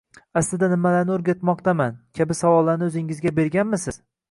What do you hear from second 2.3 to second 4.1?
savollarni o‘zingizga berganmisiz?